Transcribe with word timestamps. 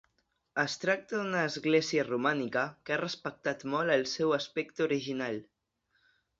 Es 0.61 0.77
tracta 0.83 1.19
d'una 1.19 1.43
església 1.49 2.07
romànica 2.07 2.65
que 2.89 2.97
ha 2.97 2.99
respectat 3.03 3.63
molt 3.77 3.97
el 3.99 4.09
seu 4.17 4.35
aspecte 4.41 4.89
original. 4.91 5.41